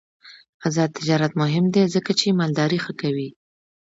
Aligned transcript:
آزاد 0.67 0.89
تجارت 0.97 1.33
مهم 1.41 1.65
دی 1.73 1.83
ځکه 1.95 2.11
چې 2.19 2.37
مالداري 2.39 2.79
ښه 2.85 2.93
کوي. 3.01 3.29